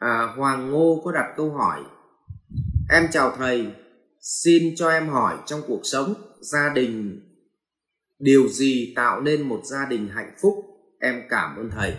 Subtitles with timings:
[0.00, 1.80] à, Hoàng Ngô có đặt câu hỏi.
[2.90, 3.66] Em chào thầy
[4.20, 7.20] Xin cho em hỏi trong cuộc sống Gia đình
[8.18, 10.54] Điều gì tạo nên một gia đình hạnh phúc?
[11.00, 11.94] Em cảm ơn thầy.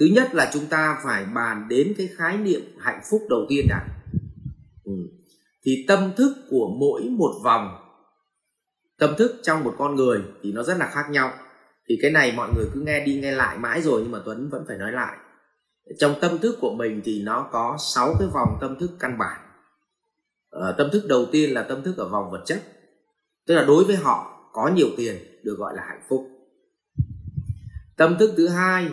[0.00, 3.66] Thứ nhất là chúng ta phải bàn đến cái khái niệm hạnh phúc đầu tiên
[3.68, 3.86] đã.
[4.84, 4.92] Ừ.
[5.64, 7.78] Thì tâm thức của mỗi một vòng
[8.98, 11.32] Tâm thức trong một con người thì nó rất là khác nhau.
[11.88, 14.48] Thì cái này mọi người cứ nghe đi nghe lại mãi rồi Nhưng mà Tuấn
[14.50, 15.18] vẫn phải nói lại
[15.98, 19.40] trong tâm thức của mình thì nó có 6 cái vòng tâm thức căn bản.
[20.50, 22.62] À, tâm thức đầu tiên là tâm thức ở vòng vật chất.
[23.46, 26.28] Tức là đối với họ có nhiều tiền được gọi là hạnh phúc.
[27.96, 28.88] Tâm thức thứ hai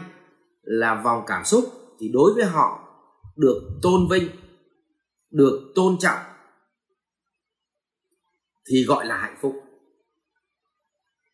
[0.62, 1.65] là vòng cảm xúc
[1.99, 2.79] thì đối với họ
[3.35, 4.29] được tôn vinh
[5.31, 6.20] được tôn trọng
[8.70, 9.55] thì gọi là hạnh phúc.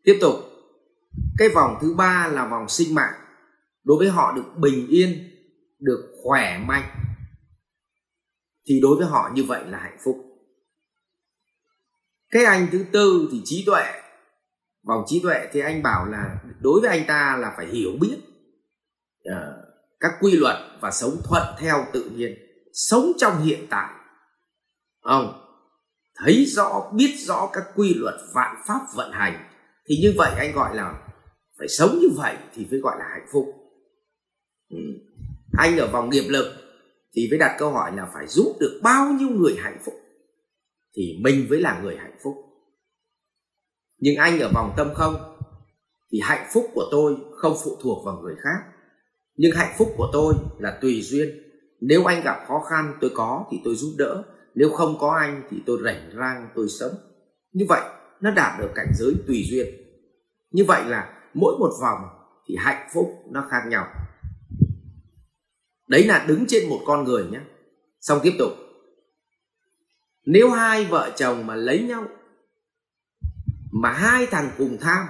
[0.04, 0.36] Tiếp tục
[1.38, 3.14] cái vòng thứ ba là vòng sinh mạng.
[3.84, 5.35] Đối với họ được bình yên
[5.80, 6.90] được khỏe mạnh
[8.68, 10.18] thì đối với họ như vậy là hạnh phúc.
[12.30, 14.02] Cái anh thứ tư thì trí tuệ
[14.88, 18.18] vòng trí tuệ thì anh bảo là đối với anh ta là phải hiểu biết
[19.30, 19.66] uh,
[20.00, 22.34] các quy luật và sống thuận theo tự nhiên
[22.74, 23.94] sống trong hiện tại.
[25.02, 25.42] Không
[26.16, 29.50] thấy rõ biết rõ các quy luật vạn pháp vận hành
[29.88, 31.08] thì như vậy anh gọi là
[31.58, 33.46] phải sống như vậy thì mới gọi là hạnh phúc.
[34.70, 34.78] Ừ
[35.58, 36.46] anh ở vòng nghiệp lực
[37.16, 39.94] thì phải đặt câu hỏi là phải giúp được bao nhiêu người hạnh phúc?
[40.96, 42.36] Thì mình mới là người hạnh phúc.
[43.98, 45.38] Nhưng anh ở vòng tâm không
[46.12, 48.72] thì hạnh phúc của tôi không phụ thuộc vào người khác.
[49.36, 51.30] Nhưng hạnh phúc của tôi là tùy duyên.
[51.82, 54.24] Nếu anh gặp khó khăn tôi có thì tôi giúp đỡ.
[54.56, 56.92] Nếu không có anh thì tôi rảnh rang, tôi sống.
[57.54, 57.82] Như vậy
[58.22, 59.66] nó đạt được cảnh giới tùy duyên.
[60.52, 62.00] Như vậy là mỗi một vòng
[62.48, 63.88] thì hạnh phúc nó khác nhau
[65.88, 67.40] đấy là đứng trên một con người nhé.
[68.02, 68.52] Xong tiếp tục.
[70.26, 72.08] Nếu hai vợ chồng mà lấy nhau,
[73.72, 75.06] mà hai thằng cùng tham,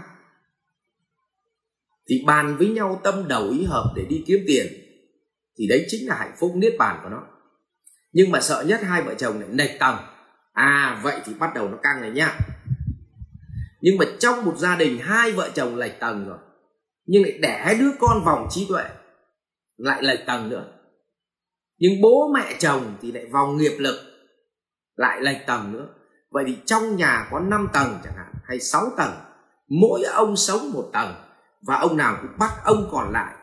[2.09, 4.67] thì bàn với nhau tâm đầu ý hợp để đi kiếm tiền,
[5.57, 7.23] thì đấy chính là hạnh phúc niết bàn của nó.
[8.13, 9.95] Nhưng mà sợ nhất hai vợ chồng này nệch tầng
[10.53, 12.37] à vậy thì bắt đầu nó căng này nhá
[13.85, 16.37] nhưng mà trong một gia đình hai vợ chồng lệch tầng rồi,
[17.05, 18.83] nhưng lại đẻ đứa con vòng trí tuệ
[19.77, 20.71] lại lệch tầng nữa.
[21.77, 23.95] Nhưng bố mẹ chồng thì lại vòng nghiệp lực,
[24.95, 25.87] lại lệch tầng nữa.
[26.29, 29.13] Vậy thì trong nhà có 5 tầng chẳng hạn, hay 6 tầng,
[29.67, 31.15] mỗi ông sống một tầng,
[31.61, 33.35] và ông nào cũng bắt ông còn lại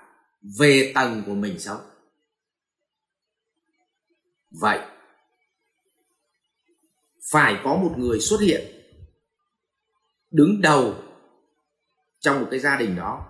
[0.58, 1.80] về tầng của mình sống.
[4.60, 4.78] Vậy,
[7.32, 8.60] phải có một người xuất hiện,
[10.30, 10.94] đứng đầu
[12.20, 13.26] trong một cái gia đình đó,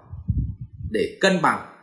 [0.91, 1.82] để cân bằng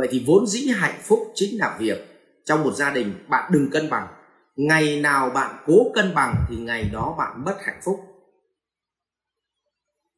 [0.00, 1.98] vậy thì vốn dĩ hạnh phúc chính là việc
[2.44, 4.08] trong một gia đình bạn đừng cân bằng.
[4.56, 8.00] Ngày nào bạn cố cân bằng thì ngày đó bạn mất hạnh phúc.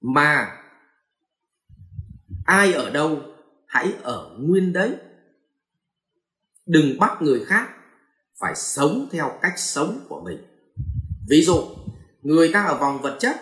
[0.01, 0.57] Mà
[2.45, 3.21] ai ở đâu,
[3.67, 4.97] hãy ở nguyên đấy.
[6.67, 7.69] Đừng bắt người khác
[8.41, 10.39] phải sống theo cách sống của mình.
[11.29, 11.65] Ví dụ,
[12.23, 13.37] người ta ở vòng vật chất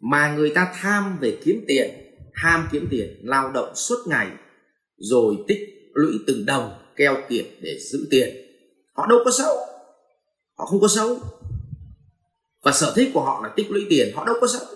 [0.00, 1.90] mà người ta tham về kiếm tiền,
[2.34, 4.30] ham kiếm tiền, lao động suốt ngày
[4.96, 5.58] rồi tích
[5.94, 8.28] lũy từng đồng keo kiệt để giữ tiền.
[8.92, 9.56] Họ đâu có xấu.
[10.58, 11.18] Họ không có xấu.
[12.62, 14.66] Và sở thích của họ là tích lũy tiền, họ đâu có xấu.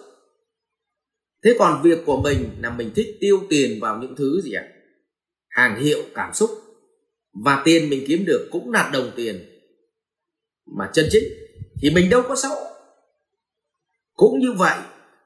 [1.45, 4.69] Thế còn việc của mình là mình thích tiêu tiền vào những thứ gì ạ?
[5.49, 6.51] Hàng hiệu, cảm xúc.
[7.45, 9.61] Và tiền mình kiếm được cũng là đồng tiền
[10.79, 11.25] mà chân chính.
[11.83, 12.57] Thì mình đâu có xấu.
[14.15, 14.79] Cũng như vậy,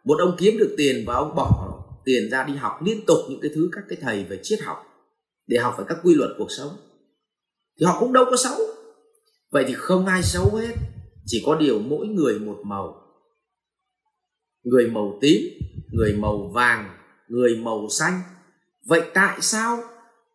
[0.05, 1.70] một ông kiếm được tiền và ông bỏ
[2.11, 4.87] tiền ra đi học liên tục những cái thứ các cái thầy về triết học
[5.47, 6.77] để học về các quy luật cuộc sống,
[7.81, 8.57] thì họ cũng đâu có xấu.
[9.51, 10.75] Vậy thì không ai xấu hết,
[11.27, 13.03] chỉ có điều mỗi người một màu.
[14.63, 15.41] Người màu tím,
[15.93, 16.99] người màu vàng,
[17.29, 18.21] người màu xanh.
[18.87, 19.83] Vậy tại sao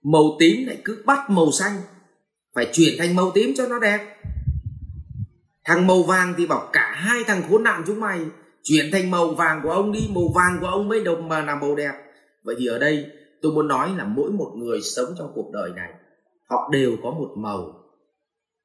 [0.03, 1.77] màu tím lại cứ bắt màu xanh?
[2.55, 4.17] Phải chuyển thành màu tím cho nó đẹp.
[5.65, 8.25] Thằng màu vàng thì bảo cả hai thằng khốn nạn chúng mày
[8.65, 11.55] chuyển thành màu vàng của ông đi, màu vàng của ông mới đồng mà là
[11.55, 11.93] màu đẹp.
[12.43, 13.05] Vậy thì ở đây,
[13.41, 15.93] tôi muốn nói là mỗi một người sống trong cuộc đời này,
[16.49, 17.83] họ đều có một màu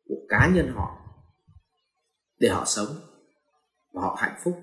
[0.08, 0.96] của cá nhân họ
[2.38, 2.88] để họ sống
[3.92, 4.54] và họ hạnh phúc.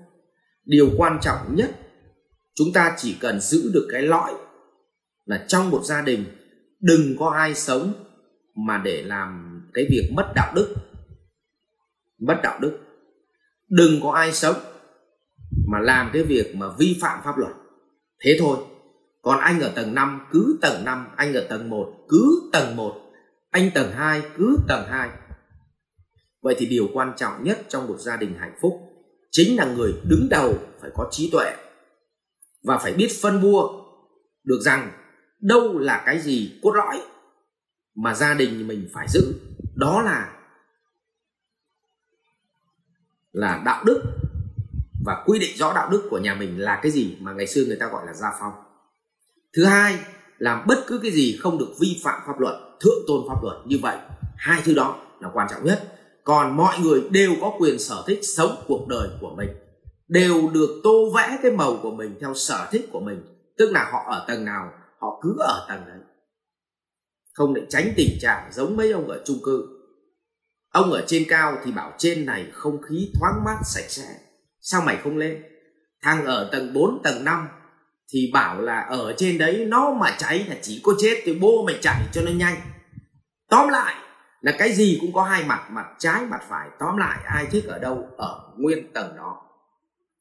[0.64, 1.70] Điều quan trọng nhất,
[2.54, 4.34] chúng ta chỉ cần giữ được cái lõi
[5.24, 6.24] là trong một gia đình,
[6.80, 7.92] đừng có ai sống
[8.66, 10.74] mà để làm cái việc mất đạo đức.
[12.18, 12.78] Mất đạo đức.
[13.68, 14.56] Đừng có ai sống
[15.70, 17.52] mà làm cái việc mà vi phạm pháp luật.
[18.24, 18.58] Thế thôi.
[19.22, 22.94] Còn anh ở tầng 5 cứ tầng 5 anh ở tầng 1 cứ tầng 1
[23.50, 25.10] anh tầng 2 cứ tầng 2
[26.42, 28.80] vậy thì điều quan trọng nhất trong một gia đình hạnh phúc
[29.30, 31.56] chính là người đứng đầu phải có trí tuệ
[32.64, 33.68] và phải biết phân bua
[34.44, 34.90] được rằng
[35.40, 37.02] đâu là cái gì cốt lõi
[37.94, 39.34] mà gia đình mình phải giữ.
[39.74, 40.34] Đó là
[43.32, 44.02] là đạo đức
[45.04, 47.64] và quy định rõ đạo đức của nhà mình là cái gì mà ngày xưa
[47.64, 48.52] người ta gọi là gia phong.
[49.56, 49.98] Thứ hai
[50.38, 53.56] làm bất cứ cái gì không được vi phạm pháp luật, thượng tôn pháp luật,
[53.66, 53.96] như vậy,
[54.36, 55.94] hai thứ đó là quan trọng nhất.
[56.24, 59.48] Còn mọi người đều có quyền sở thích sống cuộc đời của mình,
[60.08, 63.22] đều được tô vẽ cái màu của mình theo sở thích của mình,
[63.58, 65.98] tức là họ ở tầng nào, họ cứ ở tầng đấy.
[67.34, 69.68] Không để tránh tình trạng giống mấy ông ở chung cư.
[70.72, 74.27] Ông ở trên cao thì bảo trên này không khí thoáng mát, sạch sẽ
[74.60, 75.42] sao mày không lên?
[76.02, 77.48] Thằng ở tầng 4, tầng 5
[78.12, 81.64] thì bảo là ở trên đấy nó mà cháy là chỉ có chết thì bố
[81.66, 82.56] mày chạy cho nó nhanh.
[83.50, 83.94] Tóm lại
[84.40, 86.68] là cái gì cũng có hai mặt mặt trái mặt phải.
[86.78, 89.42] Tóm lại ai thích ở đâu ở nguyên tầng đó.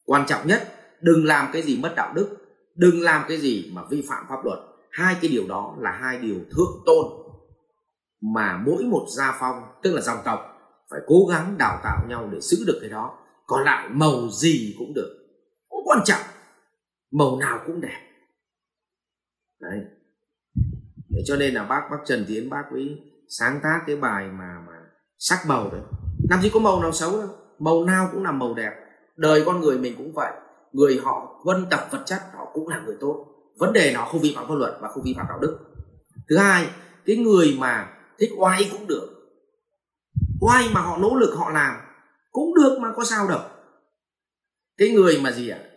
[0.05, 2.37] Quan trọng nhất đừng làm cái gì mất đạo đức
[2.75, 4.59] đừng làm cái gì mà vi phạm pháp luật.
[4.91, 7.05] Hai cái điều đó là hai điều thượng tôn
[8.21, 10.39] mà mỗi một gia phong tức là dòng tộc
[10.89, 14.75] phải cố gắng đào tạo nhau để giữ được cái đó còn lại màu gì
[14.79, 15.13] cũng được.
[15.69, 16.21] Không quan trọng.
[17.11, 18.01] Màu nào cũng đẹp.
[19.59, 19.79] Đấy.
[21.09, 22.99] Để cho nên là bác bác Trần Tiến, bác ấy
[23.29, 24.73] sáng tác cái bài mà mà
[25.17, 25.81] sắc màu đấy.
[26.29, 27.29] Làm gì có màu nào xấu đâu.
[27.59, 28.71] Màu nào cũng là màu đẹp.
[29.15, 30.31] Đời con người mình cũng vậy.
[30.71, 33.25] Người họ vân tập vật chất, họ cũng là người tốt.
[33.59, 35.59] Vấn đề nó không vi phạm pháp luật và không vi phạm đạo đức.
[36.29, 36.69] Thứ hai,
[37.05, 39.09] cái người mà thích oai cũng được.
[40.41, 41.75] Oai mà họ nỗ lực họ làm
[42.37, 43.39] cũng được mà, có sao đâu.
[44.77, 45.59] Cái người mà gì ạ?
[45.63, 45.69] À?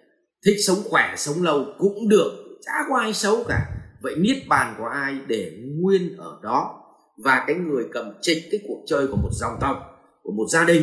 [0.45, 2.31] thích sống khỏe, sống lâu cũng được.
[2.62, 3.67] Chả có ai xấu cả.
[4.03, 6.83] Vậy niết bàn của ai để nguyên ở đó?
[7.25, 9.77] Và cái người cầm trịch cái cuộc chơi của một dòng tộc,
[10.23, 10.83] của một gia đình,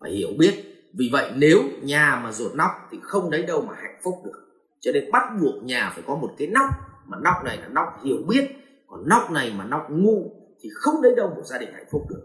[0.00, 0.54] phải hiểu biết.
[0.98, 4.40] Vì vậy nếu nhà mà ruột nóc thì không đấy đâu mà hạnh phúc được.
[4.80, 6.70] Cho nên bắt buộc nhà phải có một cái nóc.
[7.06, 8.44] Mà nóc này là nóc hiểu biết.
[8.86, 10.30] Còn nóc này mà nóc ngu
[10.60, 12.22] thì không đấy đâu một gia đình hạnh phúc được.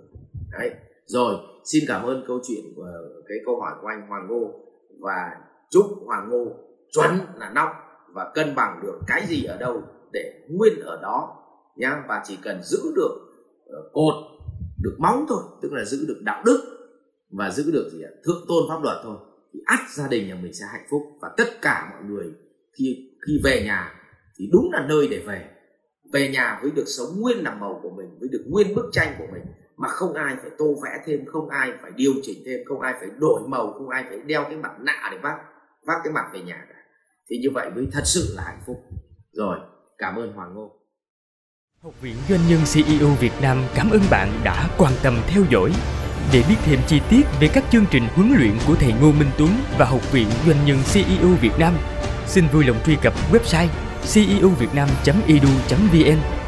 [0.52, 0.72] Đấy.
[1.06, 2.88] Rồi xin cảm ơn câu chuyện của
[3.28, 4.52] cái câu hỏi của anh Hoàng Ngô.
[5.00, 5.32] Và
[5.70, 6.46] chúc Hoàng Ngô
[6.92, 7.70] chuẩn là nóc
[8.14, 9.82] và cân bằng được cái gì ở đâu
[10.14, 11.38] để nguyên ở đó
[11.76, 12.04] nhá.
[12.08, 13.16] Và chỉ cần giữ được
[13.64, 14.14] uh, cột
[14.84, 16.78] được móng thôi tức là giữ được đạo đức
[17.32, 18.12] và giữ được gì ạ?
[18.26, 19.18] Thượng tôn pháp luật thôi
[19.54, 21.02] thì ắt gia đình nhà mình sẽ hạnh phúc.
[21.22, 22.34] Và tất cả mọi người
[22.74, 23.94] khi khi về nhà
[24.38, 25.50] thì đúng là nơi để về.
[26.14, 29.16] Về nhà với được sống nguyên làm màu của mình với được nguyên bức tranh
[29.18, 29.44] của mình
[29.82, 32.94] mà không ai phải tô vẽ thêm không ai phải điều chỉnh thêm không ai
[33.00, 35.38] phải đổi màu không ai phải đeo cái mặt nạ để vác
[35.88, 36.76] vác cái mặt về nhà cả.
[37.30, 38.84] Thì như vậy mới thật sự là hạnh phúc.
[39.34, 39.60] Rồi
[39.98, 40.72] cảm ơn hoàng ngô.
[41.84, 45.72] Học viện Doanh nhân CEO Việt Nam cảm ơn bạn đã quan tâm theo dõi.
[46.34, 49.30] Để biết thêm chi tiết về các chương trình huấn luyện của thầy Ngô Minh
[49.38, 51.74] Tuấn và Học viện Doanh nhân CEO Việt Nam,
[52.26, 53.68] xin vui lòng truy cập website
[54.14, 56.41] ceovietnam.edu.vn